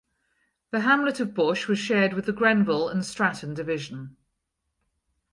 [0.71, 4.17] The hamlet of Bush was shared with the Grenville and Stratton division.